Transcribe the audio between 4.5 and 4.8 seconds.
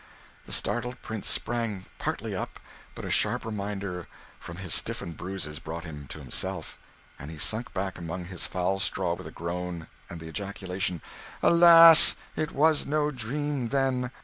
his